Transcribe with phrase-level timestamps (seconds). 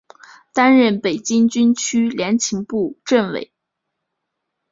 [0.51, 3.51] 担任北京军区联勤部政委。